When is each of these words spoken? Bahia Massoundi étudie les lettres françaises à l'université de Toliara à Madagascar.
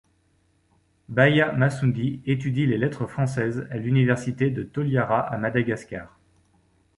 Bahia 1.09 1.51
Massoundi 1.51 2.23
étudie 2.25 2.65
les 2.65 2.79
lettres 2.79 3.05
françaises 3.05 3.67
à 3.69 3.77
l'université 3.77 4.49
de 4.49 4.63
Toliara 4.63 5.19
à 5.19 5.37
Madagascar. 5.37 6.17